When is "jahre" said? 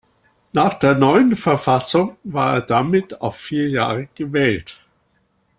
3.69-4.07